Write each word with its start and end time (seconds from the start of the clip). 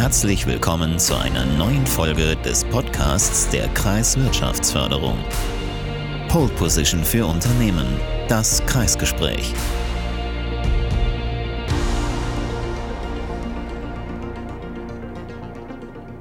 Herzlich 0.00 0.46
willkommen 0.46 0.98
zu 0.98 1.14
einer 1.14 1.44
neuen 1.44 1.86
Folge 1.86 2.34
des 2.36 2.64
Podcasts 2.64 3.50
der 3.50 3.68
Kreiswirtschaftsförderung. 3.68 5.18
Pole 6.28 6.48
Position 6.54 7.04
für 7.04 7.26
Unternehmen, 7.26 7.84
das 8.26 8.64
Kreisgespräch. 8.64 9.52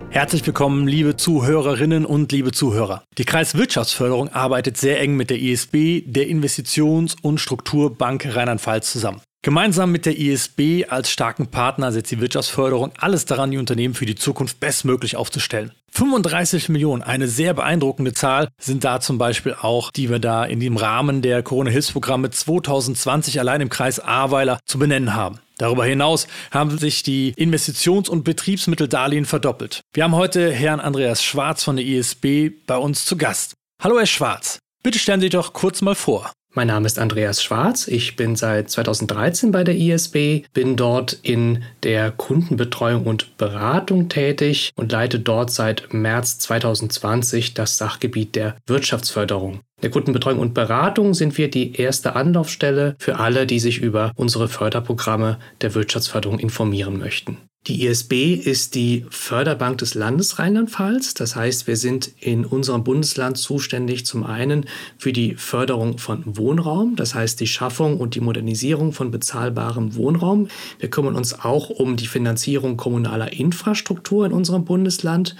Herzlich 0.09 0.45
willkommen, 0.45 0.85
liebe 0.85 1.15
Zuhörerinnen 1.15 2.05
und 2.05 2.33
liebe 2.33 2.51
Zuhörer. 2.51 3.05
Die 3.17 3.23
Kreiswirtschaftsförderung 3.23 4.27
arbeitet 4.27 4.75
sehr 4.75 4.99
eng 4.99 5.15
mit 5.15 5.29
der 5.29 5.39
ISB, 5.39 6.01
der 6.05 6.27
Investitions- 6.27 7.15
und 7.21 7.39
Strukturbank 7.39 8.27
Rheinland-Pfalz 8.35 8.91
zusammen. 8.91 9.21
Gemeinsam 9.41 9.93
mit 9.93 10.05
der 10.05 10.17
ISB 10.17 10.85
als 10.89 11.09
starken 11.09 11.47
Partner 11.47 11.93
setzt 11.93 12.11
die 12.11 12.19
Wirtschaftsförderung 12.19 12.91
alles 12.97 13.23
daran, 13.23 13.51
die 13.51 13.57
Unternehmen 13.57 13.93
für 13.93 14.05
die 14.05 14.15
Zukunft 14.15 14.59
bestmöglich 14.59 15.15
aufzustellen. 15.15 15.71
35 15.91 16.67
Millionen, 16.67 17.03
eine 17.03 17.29
sehr 17.29 17.53
beeindruckende 17.53 18.11
Zahl, 18.11 18.49
sind 18.59 18.83
da 18.83 18.99
zum 18.99 19.17
Beispiel 19.17 19.55
auch, 19.61 19.91
die 19.91 20.09
wir 20.09 20.19
da 20.19 20.43
in 20.43 20.59
dem 20.59 20.75
Rahmen 20.75 21.21
der 21.21 21.41
Corona-Hilfsprogramme 21.41 22.31
2020 22.31 23.39
allein 23.39 23.61
im 23.61 23.69
Kreis 23.69 24.01
Ahrweiler 24.01 24.59
zu 24.65 24.77
benennen 24.77 25.15
haben. 25.15 25.39
Darüber 25.57 25.85
hinaus 25.85 26.27
haben 26.51 26.77
sich 26.77 27.03
die 27.03 27.33
Investitions- 27.37 28.09
und 28.09 28.25
Betriebsmitteldarlehen 28.25 29.25
verdoppelt. 29.25 29.81
Wir 29.93 30.03
haben 30.03 30.15
heute 30.15 30.51
Herrn 30.51 30.81
Andreas 30.81 31.23
Schwarz 31.23 31.63
von 31.63 31.77
der 31.77 31.85
ISB 31.85 32.51
bei 32.67 32.77
uns 32.77 33.05
zu 33.05 33.15
Gast. 33.15 33.53
Hallo 33.81 33.99
Herr 33.99 34.05
Schwarz, 34.05 34.59
bitte 34.83 34.99
stellen 34.99 35.21
Sie 35.21 35.29
doch 35.29 35.53
kurz 35.53 35.81
mal 35.81 35.95
vor. 35.95 36.29
Mein 36.59 36.67
Name 36.67 36.87
ist 36.87 36.99
Andreas 36.99 37.41
Schwarz. 37.41 37.87
Ich 37.87 38.17
bin 38.17 38.35
seit 38.35 38.69
2013 38.69 39.53
bei 39.53 39.63
der 39.63 39.77
ISB, 39.77 40.41
bin 40.51 40.75
dort 40.75 41.13
in 41.13 41.63
der 41.83 42.11
Kundenbetreuung 42.11 43.05
und 43.05 43.37
Beratung 43.37 44.09
tätig 44.09 44.71
und 44.75 44.91
leite 44.91 45.21
dort 45.21 45.51
seit 45.51 45.93
März 45.93 46.37
2020 46.39 47.53
das 47.53 47.77
Sachgebiet 47.77 48.35
der 48.35 48.57
Wirtschaftsförderung. 48.67 49.53
In 49.53 49.83
der 49.83 49.91
Kundenbetreuung 49.91 50.39
und 50.39 50.53
Beratung 50.53 51.13
sind 51.13 51.37
wir 51.37 51.49
die 51.49 51.77
erste 51.77 52.17
Anlaufstelle 52.17 52.97
für 52.99 53.19
alle, 53.19 53.45
die 53.45 53.61
sich 53.61 53.77
über 53.77 54.11
unsere 54.17 54.49
Förderprogramme 54.49 55.39
der 55.61 55.75
Wirtschaftsförderung 55.75 56.39
informieren 56.39 56.99
möchten. 56.99 57.37
Die 57.67 57.85
ISB 57.85 58.33
ist 58.33 58.73
die 58.73 59.05
Förderbank 59.09 59.79
des 59.79 59.93
Landes 59.93 60.39
Rheinland-Pfalz. 60.39 61.13
Das 61.13 61.35
heißt, 61.35 61.67
wir 61.67 61.75
sind 61.75 62.09
in 62.19 62.45
unserem 62.45 62.83
Bundesland 62.83 63.37
zuständig 63.37 64.05
zum 64.05 64.23
einen 64.23 64.65
für 64.97 65.11
die 65.11 65.35
Förderung 65.35 65.97
von 65.97 66.23
Wohnraum, 66.25 66.95
das 66.95 67.13
heißt 67.13 67.39
die 67.39 67.47
Schaffung 67.47 67.97
und 67.97 68.15
die 68.15 68.21
Modernisierung 68.21 68.93
von 68.93 69.11
bezahlbarem 69.11 69.95
Wohnraum. 69.95 70.47
Wir 70.79 70.89
kümmern 70.89 71.15
uns 71.15 71.37
auch 71.37 71.69
um 71.69 71.97
die 71.97 72.07
Finanzierung 72.07 72.77
kommunaler 72.77 73.33
Infrastruktur 73.33 74.25
in 74.25 74.31
unserem 74.31 74.63
Bundesland 74.63 75.35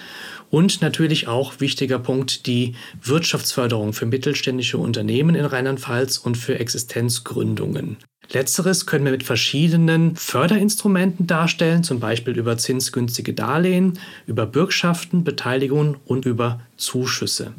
und 0.51 0.81
natürlich 0.81 1.27
auch 1.27 1.61
wichtiger 1.61 1.99
Punkt 1.99 2.45
die 2.45 2.75
Wirtschaftsförderung 3.01 3.93
für 3.93 4.05
mittelständische 4.05 4.77
Unternehmen 4.77 5.35
in 5.35 5.45
Rheinland-Pfalz 5.45 6.17
und 6.17 6.37
für 6.37 6.59
Existenzgründungen. 6.59 7.97
Letzteres 8.31 8.85
können 8.85 9.05
wir 9.05 9.11
mit 9.11 9.23
verschiedenen 9.23 10.15
Förderinstrumenten 10.15 11.25
darstellen, 11.25 11.83
zum 11.83 11.99
Beispiel 11.99 12.37
über 12.37 12.57
zinsgünstige 12.57 13.33
Darlehen, 13.33 13.97
über 14.27 14.45
Bürgschaften, 14.45 15.23
Beteiligungen 15.23 15.97
und 16.05 16.25
über 16.25 16.61
Zuschüsse. 16.77 17.53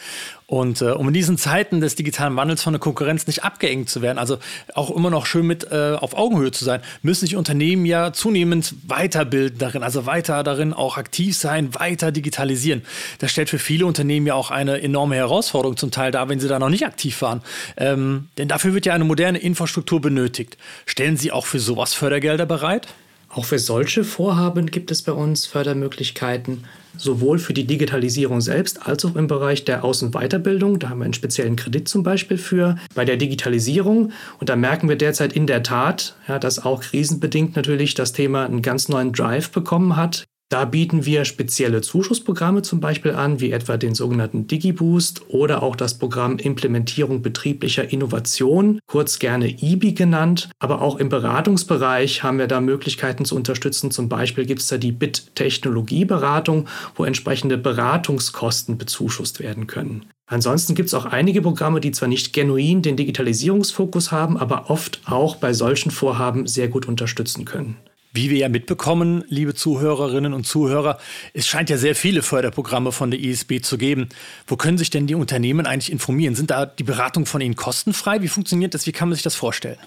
Und 0.47 0.83
äh, 0.83 0.87
um 0.87 1.07
in 1.07 1.15
diesen 1.15 1.39
Zeiten 1.39 1.81
des 1.81 1.95
digitalen 1.95 2.35
Wandels 2.35 2.65
von 2.65 2.73
der 2.73 2.81
Konkurrenz 2.81 3.29
nicht 3.29 3.45
abgeengt 3.45 3.89
zu 3.89 4.03
werden, 4.03 4.19
also 4.19 4.39
auch 4.75 4.91
immer 4.91 5.09
noch 5.09 5.25
schön 5.25 5.47
mit 5.47 5.71
äh, 5.71 5.95
auf 5.95 6.17
Augenhöhe 6.17 6.51
zu 6.51 6.65
sein, 6.65 6.81
müssen 7.01 7.27
sich 7.27 7.37
Unternehmen 7.37 7.87
ja 7.87 8.13
zunehmend 8.13 8.75
weiterbilden 8.89 9.57
darin, 9.61 9.85
also 9.85 10.05
weiter 10.05 10.43
darin 10.43 10.73
auch 10.73 10.97
aktiv 10.97 11.37
sein, 11.37 11.77
weiter 11.77 12.11
digitalisieren. 12.11 12.83
Das 13.21 13.31
stellt 13.31 13.49
für 13.49 13.61
viele 13.61 13.87
Unternehmen 13.87 14.27
ja 14.27 14.35
auch 14.35 14.51
eine 14.51 14.83
enorme 14.83 15.15
Herausforderung 15.15 15.77
zum 15.77 15.93
Teil 15.93 16.11
dar, 16.11 16.29
wenn 16.29 16.41
sie 16.41 16.49
da 16.49 16.59
noch 16.59 16.71
nicht 16.71 16.85
aktiv 16.85 17.23
waren. 17.23 17.43
Ähm, 17.77 18.31
denn 18.37 18.49
dafür 18.49 18.75
wird 18.75 18.85
ja 18.85 18.95
eine 18.95 19.05
moderne 19.05 19.39
Infrastruktur 19.39 20.01
benötigt. 20.01 20.59
Stellen 20.87 21.17
Sie 21.17 21.31
auch 21.31 21.47
für 21.47 21.61
sowas 21.61 21.95
Fördergelder 21.95 22.47
bereit? 22.47 22.89
Auch 23.35 23.47
für 23.47 23.59
solche 23.59 24.05
Vorhaben 24.05 24.67
gibt 24.67 24.91
es 24.91 25.01
bei 25.01 25.13
uns 25.13 25.47
Fördermöglichkeiten, 25.47 26.65
sowohl 26.99 27.39
für 27.39 27.55
die 27.55 27.67
Digitalisierung 27.67 28.43
selbst 28.43 28.87
als 28.87 29.07
auch 29.07 29.17
im 29.17 29.27
Bereich 29.27 29.65
der 29.65 29.85
Außenweiterbildung. 29.85 30.79
Da 30.79 30.91
haben 30.91 30.99
wir 30.99 31.07
einen 31.07 31.15
speziellen 31.15 31.57
Kredit 31.57 31.89
zum 31.89 32.03
Beispiel 32.03 32.37
für. 32.37 32.77
Bei 32.95 33.07
der 33.07 33.17
Digitalisierung, 33.17 34.13
und 34.39 34.51
da 34.51 34.57
merken 34.57 34.91
wir 34.91 34.97
derzeit 34.97 35.33
in 35.33 35.47
der 35.47 35.63
Tat, 35.63 36.15
ja, 36.29 36.39
dass 36.39 36.63
auch 36.63 36.83
krisenbedingt 36.83 37.57
natürlich 37.57 37.95
das 37.95 38.13
Thema 38.13 38.45
einen 38.45 38.61
ganz 38.61 38.91
neuen 38.91 39.15
Drive 39.15 39.51
bekommen 39.51 39.97
hat. 39.97 40.25
Da 40.53 40.67
bieten 40.67 41.07
wir 41.07 41.25
spezielle 41.25 41.81
Zuschussprogramme 41.81 42.61
zum 42.61 42.79
Beispiel 42.79 43.13
an, 43.13 43.41
wie 43.41 43.53
etwa 43.53 43.79
den 43.79 43.95
sogenannten 43.95 44.49
DigiBoost 44.49 45.23
oder 45.29 45.63
auch 45.63 45.77
das 45.77 45.97
Programm 45.97 46.37
Implementierung 46.37 47.23
betrieblicher 47.23 47.91
Innovation, 47.91 48.79
kurz 48.87 49.19
gerne 49.19 49.49
IBI 49.49 49.95
genannt. 49.95 50.51
Aber 50.59 50.83
auch 50.83 50.97
im 50.97 51.09
Beratungsbereich 51.09 52.23
haben 52.23 52.37
wir 52.37 52.49
da 52.49 52.61
Möglichkeiten 52.61 53.25
zu 53.25 53.35
unterstützen. 53.35 53.91
Zum 53.91 54.11
Beispiel 54.11 54.45
gibt 54.45 54.61
es 54.61 54.69
da 54.69 54.77
die 54.77 54.93
BIT-Technologieberatung, 54.93 56.69
wo 56.97 57.07
entsprechende 57.07 57.57
Beratungskosten 57.57 58.77
bezuschusst 58.77 59.41
werden 59.41 59.67
können. 59.67 60.05
Ansonsten 60.27 60.75
gibt 60.75 60.89
es 60.89 60.95
auch 60.95 61.07
einige 61.07 61.41
Programme, 61.41 61.81
die 61.81 61.93
zwar 61.93 62.09
nicht 62.09 62.35
genuin 62.35 62.83
den 62.83 62.99
Digitalisierungsfokus 62.99 64.13
haben, 64.13 64.37
aber 64.37 64.69
oft 64.69 65.01
auch 65.07 65.37
bei 65.37 65.55
solchen 65.55 65.91
Vorhaben 65.91 66.47
sehr 66.47 66.69
gut 66.69 66.87
unterstützen 66.87 67.47
können. 67.47 67.79
Wie 68.15 68.29
wir 68.29 68.37
ja 68.37 68.51
mitbekommen, 68.51 69.25
liebe 69.29 69.55
Zuhörerinnen 69.55 70.35
und 70.35 70.47
Zuhörer, 70.47 70.99
es 71.33 71.47
scheint 71.47 71.71
ja 71.71 71.79
sehr 71.79 71.95
viele 71.95 72.21
Förderprogramme 72.21 72.93
von 72.93 73.11
der 73.11 73.19
ISB 73.19 73.63
zu 73.63 73.79
geben. 73.79 74.11
Wo 74.47 74.57
können 74.57 74.77
sich 74.77 74.91
denn 74.91 75.07
die 75.07 75.15
Unternehmen 75.15 75.65
eigentlich 75.65 75.91
informieren? 75.91 76.35
Sind 76.35 76.51
da 76.51 76.67
die 76.67 76.83
Beratungen 76.83 77.25
von 77.25 77.41
Ihnen 77.41 77.57
kostenfrei? 77.57 78.21
Wie 78.21 78.29
funktioniert 78.29 78.75
das? 78.75 78.87
Wie 78.87 78.93
kann 78.93 79.09
man 79.09 79.15
sich 79.15 79.23
das 79.23 79.35
vorstellen? 79.35 79.79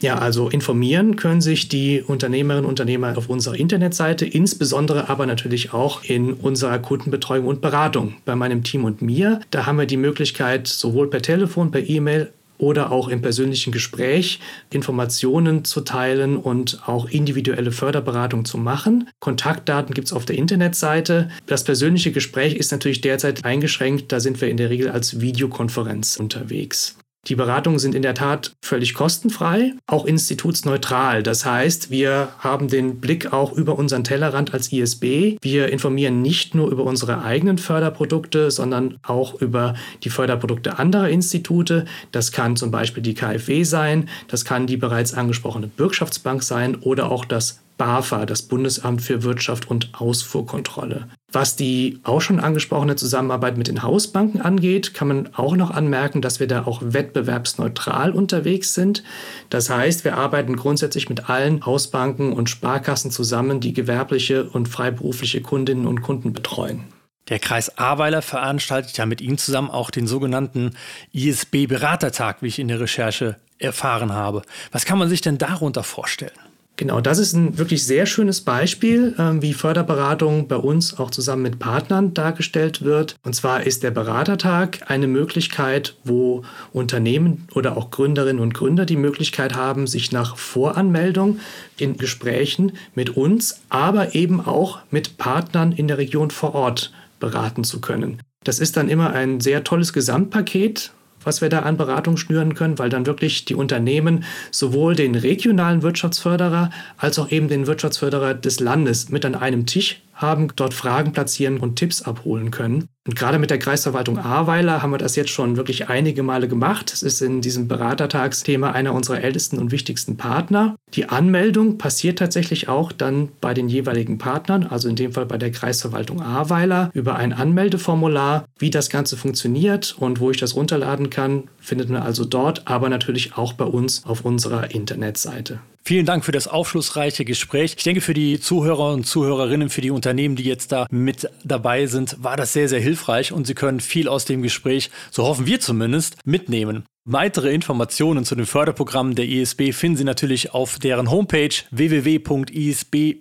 Ja, 0.00 0.18
also 0.18 0.48
informieren 0.48 1.16
können 1.16 1.40
sich 1.40 1.68
die 1.68 2.02
Unternehmerinnen 2.02 2.64
und 2.64 2.70
Unternehmer 2.70 3.16
auf 3.16 3.28
unserer 3.28 3.56
Internetseite, 3.56 4.26
insbesondere 4.26 5.08
aber 5.08 5.26
natürlich 5.26 5.72
auch 5.74 6.04
in 6.04 6.34
unserer 6.34 6.78
Kundenbetreuung 6.78 7.46
und 7.46 7.60
Beratung 7.62 8.14
bei 8.24 8.34
meinem 8.34 8.62
Team 8.62 8.84
und 8.84 9.02
mir. 9.02 9.40
Da 9.50 9.66
haben 9.66 9.78
wir 9.78 9.86
die 9.86 9.98
Möglichkeit, 9.98 10.68
sowohl 10.68 11.08
per 11.08 11.20
Telefon, 11.20 11.70
per 11.70 11.86
E-Mail 11.86 12.30
oder 12.60 12.92
auch 12.92 13.08
im 13.08 13.22
persönlichen 13.22 13.72
Gespräch 13.72 14.40
Informationen 14.70 15.64
zu 15.64 15.80
teilen 15.80 16.36
und 16.36 16.82
auch 16.86 17.08
individuelle 17.08 17.72
Förderberatung 17.72 18.44
zu 18.44 18.58
machen. 18.58 19.08
Kontaktdaten 19.18 19.94
gibt 19.94 20.08
es 20.08 20.12
auf 20.12 20.24
der 20.24 20.36
Internetseite. 20.36 21.30
Das 21.46 21.64
persönliche 21.64 22.12
Gespräch 22.12 22.54
ist 22.54 22.70
natürlich 22.70 23.00
derzeit 23.00 23.44
eingeschränkt. 23.44 24.12
Da 24.12 24.20
sind 24.20 24.40
wir 24.40 24.48
in 24.48 24.56
der 24.56 24.70
Regel 24.70 24.90
als 24.90 25.20
Videokonferenz 25.20 26.16
unterwegs. 26.16 26.96
Die 27.28 27.34
Beratungen 27.34 27.78
sind 27.78 27.94
in 27.94 28.02
der 28.02 28.14
Tat 28.14 28.52
völlig 28.62 28.94
kostenfrei, 28.94 29.74
auch 29.86 30.06
institutsneutral. 30.06 31.22
Das 31.22 31.44
heißt, 31.44 31.90
wir 31.90 32.30
haben 32.38 32.68
den 32.68 32.98
Blick 33.00 33.32
auch 33.32 33.52
über 33.52 33.78
unseren 33.78 34.04
Tellerrand 34.04 34.54
als 34.54 34.72
ISB. 34.72 35.36
Wir 35.42 35.68
informieren 35.68 36.22
nicht 36.22 36.54
nur 36.54 36.70
über 36.70 36.84
unsere 36.84 37.22
eigenen 37.22 37.58
Förderprodukte, 37.58 38.50
sondern 38.50 38.96
auch 39.02 39.34
über 39.40 39.74
die 40.02 40.10
Förderprodukte 40.10 40.78
anderer 40.78 41.10
Institute. 41.10 41.84
Das 42.10 42.32
kann 42.32 42.56
zum 42.56 42.70
Beispiel 42.70 43.02
die 43.02 43.14
KfW 43.14 43.64
sein, 43.64 44.08
das 44.28 44.46
kann 44.46 44.66
die 44.66 44.78
bereits 44.78 45.12
angesprochene 45.12 45.66
Bürgschaftsbank 45.66 46.42
sein 46.42 46.76
oder 46.76 47.10
auch 47.10 47.26
das 47.26 47.60
BAFA, 47.76 48.26
das 48.26 48.42
Bundesamt 48.42 49.02
für 49.02 49.22
Wirtschaft 49.22 49.70
und 49.70 49.90
Ausfuhrkontrolle. 49.94 51.08
Was 51.32 51.54
die 51.54 52.00
auch 52.02 52.20
schon 52.20 52.40
angesprochene 52.40 52.96
Zusammenarbeit 52.96 53.56
mit 53.56 53.68
den 53.68 53.82
Hausbanken 53.82 54.40
angeht, 54.40 54.94
kann 54.94 55.08
man 55.08 55.34
auch 55.34 55.54
noch 55.54 55.70
anmerken, 55.70 56.22
dass 56.22 56.40
wir 56.40 56.48
da 56.48 56.64
auch 56.64 56.80
wettbewerbsneutral 56.82 58.10
unterwegs 58.10 58.74
sind. 58.74 59.04
Das 59.48 59.70
heißt, 59.70 60.04
wir 60.04 60.16
arbeiten 60.16 60.56
grundsätzlich 60.56 61.08
mit 61.08 61.30
allen 61.30 61.64
Hausbanken 61.64 62.32
und 62.32 62.50
Sparkassen 62.50 63.10
zusammen, 63.10 63.60
die 63.60 63.72
gewerbliche 63.72 64.44
und 64.44 64.68
freiberufliche 64.68 65.40
Kundinnen 65.40 65.86
und 65.86 66.02
Kunden 66.02 66.32
betreuen. 66.32 66.84
Der 67.28 67.38
Kreis 67.38 67.78
Ahrweiler 67.78 68.22
veranstaltet 68.22 68.96
ja 68.98 69.06
mit 69.06 69.20
Ihnen 69.20 69.38
zusammen 69.38 69.70
auch 69.70 69.90
den 69.90 70.08
sogenannten 70.08 70.72
ISB-Beratertag, 71.12 72.42
wie 72.42 72.48
ich 72.48 72.58
in 72.58 72.66
der 72.66 72.80
Recherche 72.80 73.36
erfahren 73.58 74.12
habe. 74.12 74.42
Was 74.72 74.84
kann 74.84 74.98
man 74.98 75.08
sich 75.08 75.20
denn 75.20 75.38
darunter 75.38 75.84
vorstellen? 75.84 76.32
Genau, 76.80 77.02
das 77.02 77.18
ist 77.18 77.34
ein 77.34 77.58
wirklich 77.58 77.84
sehr 77.84 78.06
schönes 78.06 78.40
Beispiel, 78.40 79.14
ähm, 79.18 79.42
wie 79.42 79.52
Förderberatung 79.52 80.48
bei 80.48 80.56
uns 80.56 80.98
auch 80.98 81.10
zusammen 81.10 81.42
mit 81.42 81.58
Partnern 81.58 82.14
dargestellt 82.14 82.80
wird. 82.80 83.16
Und 83.22 83.34
zwar 83.34 83.64
ist 83.64 83.82
der 83.82 83.90
Beratertag 83.90 84.90
eine 84.90 85.06
Möglichkeit, 85.06 85.94
wo 86.04 86.42
Unternehmen 86.72 87.46
oder 87.54 87.76
auch 87.76 87.90
Gründerinnen 87.90 88.40
und 88.40 88.54
Gründer 88.54 88.86
die 88.86 88.96
Möglichkeit 88.96 89.54
haben, 89.54 89.86
sich 89.86 90.10
nach 90.10 90.38
Voranmeldung 90.38 91.40
in 91.76 91.98
Gesprächen 91.98 92.72
mit 92.94 93.14
uns, 93.14 93.60
aber 93.68 94.14
eben 94.14 94.40
auch 94.40 94.78
mit 94.90 95.18
Partnern 95.18 95.72
in 95.72 95.86
der 95.86 95.98
Region 95.98 96.30
vor 96.30 96.54
Ort 96.54 96.94
beraten 97.18 97.62
zu 97.62 97.82
können. 97.82 98.22
Das 98.42 98.58
ist 98.58 98.78
dann 98.78 98.88
immer 98.88 99.12
ein 99.12 99.40
sehr 99.40 99.64
tolles 99.64 99.92
Gesamtpaket, 99.92 100.92
was 101.24 101.40
wir 101.40 101.48
da 101.48 101.60
an 101.60 101.76
Beratung 101.76 102.16
schnüren 102.16 102.54
können, 102.54 102.78
weil 102.78 102.90
dann 102.90 103.06
wirklich 103.06 103.44
die 103.44 103.54
Unternehmen 103.54 104.24
sowohl 104.50 104.94
den 104.94 105.14
regionalen 105.14 105.82
Wirtschaftsförderer 105.82 106.70
als 106.96 107.18
auch 107.18 107.30
eben 107.30 107.48
den 107.48 107.66
Wirtschaftsförderer 107.66 108.34
des 108.34 108.60
Landes 108.60 109.08
mit 109.10 109.24
an 109.24 109.34
einem 109.34 109.66
Tisch 109.66 110.00
haben, 110.20 110.48
dort 110.56 110.74
Fragen 110.74 111.12
platzieren 111.12 111.58
und 111.58 111.76
Tipps 111.76 112.02
abholen 112.02 112.50
können. 112.50 112.88
Und 113.06 113.16
gerade 113.16 113.38
mit 113.38 113.50
der 113.50 113.58
Kreisverwaltung 113.58 114.18
Ahrweiler 114.18 114.82
haben 114.82 114.90
wir 114.90 114.98
das 114.98 115.16
jetzt 115.16 115.30
schon 115.30 115.56
wirklich 115.56 115.88
einige 115.88 116.22
Male 116.22 116.48
gemacht. 116.48 116.92
Es 116.92 117.02
ist 117.02 117.22
in 117.22 117.40
diesem 117.40 117.66
Beratertagsthema 117.66 118.72
einer 118.72 118.92
unserer 118.92 119.22
ältesten 119.22 119.58
und 119.58 119.72
wichtigsten 119.72 120.16
Partner. 120.18 120.76
Die 120.94 121.08
Anmeldung 121.08 121.78
passiert 121.78 122.18
tatsächlich 122.18 122.68
auch 122.68 122.92
dann 122.92 123.30
bei 123.40 123.54
den 123.54 123.68
jeweiligen 123.68 124.18
Partnern, 124.18 124.64
also 124.64 124.88
in 124.88 124.96
dem 124.96 125.12
Fall 125.12 125.26
bei 125.26 125.38
der 125.38 125.50
Kreisverwaltung 125.50 126.20
Ahrweiler, 126.20 126.90
über 126.92 127.16
ein 127.16 127.32
Anmeldeformular. 127.32 128.44
Wie 128.58 128.70
das 128.70 128.90
Ganze 128.90 129.16
funktioniert 129.16 129.96
und 129.98 130.20
wo 130.20 130.30
ich 130.30 130.36
das 130.36 130.54
runterladen 130.54 131.08
kann, 131.08 131.44
findet 131.58 131.88
man 131.88 132.02
also 132.02 132.24
dort, 132.26 132.68
aber 132.68 132.90
natürlich 132.90 133.36
auch 133.36 133.54
bei 133.54 133.64
uns 133.64 134.04
auf 134.04 134.24
unserer 134.24 134.72
Internetseite. 134.72 135.60
Vielen 135.82 136.06
Dank 136.06 136.24
für 136.24 136.32
das 136.32 136.46
aufschlussreiche 136.46 137.24
Gespräch. 137.24 137.74
Ich 137.76 137.84
denke, 137.84 138.00
für 138.00 138.14
die 138.14 138.38
Zuhörer 138.38 138.92
und 138.92 139.06
Zuhörerinnen, 139.06 139.70
für 139.70 139.80
die 139.80 139.90
Unternehmen, 139.90 140.36
die 140.36 140.44
jetzt 140.44 140.72
da 140.72 140.86
mit 140.90 141.28
dabei 141.42 141.86
sind, 141.86 142.16
war 142.22 142.36
das 142.36 142.52
sehr, 142.52 142.68
sehr 142.68 142.80
hilfreich 142.80 143.32
und 143.32 143.46
Sie 143.46 143.54
können 143.54 143.80
viel 143.80 144.06
aus 144.08 144.24
dem 144.24 144.42
Gespräch, 144.42 144.90
so 145.10 145.24
hoffen 145.24 145.46
wir 145.46 145.58
zumindest, 145.60 146.18
mitnehmen. 146.24 146.84
Weitere 147.06 147.52
Informationen 147.52 148.26
zu 148.26 148.34
den 148.36 148.44
Förderprogrammen 148.44 149.14
der 149.14 149.26
ISB 149.26 149.72
finden 149.72 149.96
Sie 149.96 150.04
natürlich 150.04 150.52
auf 150.52 150.78
deren 150.78 151.10
Homepage 151.10 151.48
www.isb.rlp.de, 151.70 153.16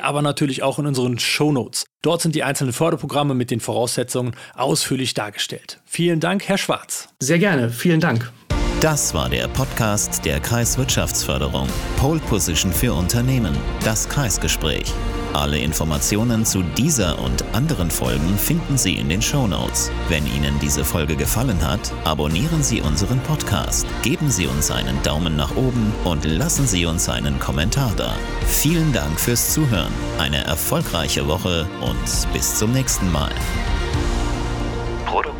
aber 0.00 0.22
natürlich 0.22 0.62
auch 0.62 0.78
in 0.78 0.86
unseren 0.86 1.18
Shownotes. 1.18 1.84
Dort 2.02 2.22
sind 2.22 2.34
die 2.34 2.44
einzelnen 2.44 2.72
Förderprogramme 2.72 3.34
mit 3.34 3.50
den 3.50 3.60
Voraussetzungen 3.60 4.34
ausführlich 4.54 5.12
dargestellt. 5.12 5.80
Vielen 5.84 6.18
Dank, 6.18 6.48
Herr 6.48 6.58
Schwarz. 6.58 7.10
Sehr 7.20 7.38
gerne, 7.38 7.68
vielen 7.68 8.00
Dank. 8.00 8.32
Das 8.80 9.14
war 9.14 9.30
der 9.30 9.48
Podcast 9.48 10.24
der 10.24 10.40
Kreiswirtschaftsförderung. 10.40 11.68
Pole 11.96 12.20
Position 12.20 12.72
für 12.72 12.92
Unternehmen. 12.92 13.56
Das 13.82 14.08
Kreisgespräch. 14.08 14.92
Alle 15.32 15.58
Informationen 15.58 16.44
zu 16.44 16.62
dieser 16.62 17.18
und 17.18 17.44
anderen 17.54 17.90
Folgen 17.90 18.36
finden 18.36 18.76
Sie 18.76 18.94
in 18.94 19.08
den 19.08 19.22
Show 19.22 19.46
Notes. 19.46 19.90
Wenn 20.08 20.26
Ihnen 20.26 20.58
diese 20.60 20.84
Folge 20.84 21.16
gefallen 21.16 21.66
hat, 21.66 21.92
abonnieren 22.04 22.62
Sie 22.62 22.80
unseren 22.82 23.20
Podcast, 23.20 23.86
geben 24.02 24.30
Sie 24.30 24.46
uns 24.46 24.70
einen 24.70 25.02
Daumen 25.02 25.34
nach 25.34 25.56
oben 25.56 25.92
und 26.04 26.24
lassen 26.24 26.66
Sie 26.66 26.86
uns 26.86 27.08
einen 27.08 27.38
Kommentar 27.40 27.92
da. 27.96 28.14
Vielen 28.46 28.92
Dank 28.92 29.18
fürs 29.18 29.52
Zuhören, 29.52 29.92
eine 30.18 30.44
erfolgreiche 30.44 31.26
Woche 31.26 31.66
und 31.80 32.32
bis 32.32 32.56
zum 32.56 32.72
nächsten 32.72 33.10
Mal. 33.10 33.32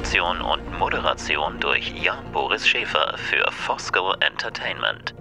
Produktion 0.05 0.43
und 0.43 0.79
Moderation 0.79 1.59
durch 1.61 1.91
Jan 1.95 2.31
Boris 2.31 2.69
Schäfer 2.69 3.15
für 3.17 3.51
Fosco 3.51 4.13
Entertainment. 4.21 5.15